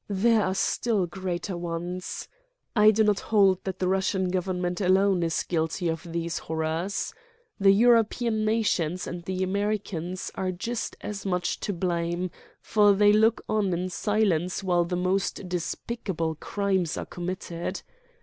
There 0.07 0.41
are 0.41 0.55
still 0.55 1.05
greater 1.05 1.55
ones. 1.55 2.27
I 2.75 2.89
do 2.89 3.03
not 3.03 3.19
hold 3.19 3.63
that 3.65 3.77
the 3.77 3.87
Russian 3.87 4.31
Gov 4.31 4.45
ernment 4.51 4.83
alone 4.83 5.21
is 5.21 5.43
guilty 5.43 5.89
of 5.89 6.11
these 6.11 6.39
horrors. 6.39 7.13
The 7.59 7.69
Eu 7.71 7.89
ropean 7.89 8.43
nations 8.43 9.05
and 9.05 9.21
the 9.25 9.43
Americans 9.43 10.31
are 10.33 10.51
just 10.51 10.97
as 11.01 11.23
much 11.23 11.59
to 11.59 11.71
blame, 11.71 12.31
for 12.61 12.93
they 12.93 13.13
look 13.13 13.43
on 13.47 13.71
in 13.73 13.89
silence 13.91 14.63
while 14.63 14.85
the 14.85 14.95
most 14.95 15.47
despicable 15.47 16.33
crimes 16.33 16.97
are 16.97 17.05
committed. 17.05 17.83